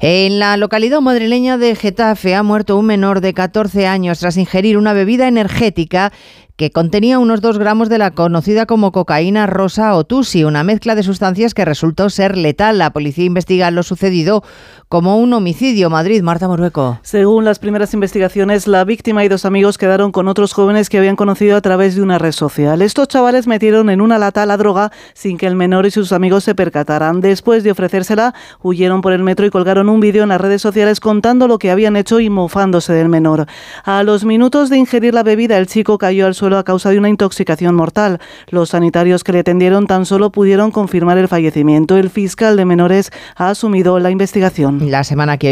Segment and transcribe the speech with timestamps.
[0.00, 4.76] En la localidad madrileña de Getafe ha muerto un menor de 14 años tras ingerir
[4.76, 6.12] una bebida energética
[6.56, 10.94] que contenía unos 2 gramos de la conocida como cocaína rosa o tusi, una mezcla
[10.94, 12.78] de sustancias que resultó ser letal.
[12.78, 14.42] La policía investiga lo sucedido
[14.88, 15.90] como un homicidio.
[15.90, 16.98] Madrid, Marta Morueco.
[17.02, 21.16] Según las primeras investigaciones, la víctima y dos amigos quedaron con otros jóvenes que habían
[21.16, 22.80] conocido a través de una red social.
[22.80, 26.44] Estos chavales metieron en una lata la droga sin que el menor y sus amigos
[26.44, 27.20] se percataran.
[27.20, 31.00] Después de ofrecérsela, huyeron por el metro y colgaron un vídeo en las redes sociales
[31.00, 33.44] contando lo que habían hecho y mofándose del menor.
[33.84, 36.98] A los minutos de ingerir la bebida, el chico cayó al suelo a causa de
[36.98, 38.20] una intoxicación mortal.
[38.48, 41.96] Los sanitarios que le atendieron tan solo pudieron confirmar el fallecimiento.
[41.96, 44.90] El fiscal de menores ha asumido la investigación.
[44.90, 45.44] La semana que